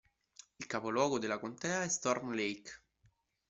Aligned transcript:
Il 0.57 0.65
capoluogo 0.65 1.19
della 1.19 1.37
contea 1.37 1.83
è 1.83 1.87
Storm 1.87 2.33
Lake. 2.33 2.71